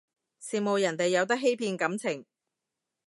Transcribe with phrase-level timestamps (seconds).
[0.41, 2.25] 羨慕人哋有得欺騙感情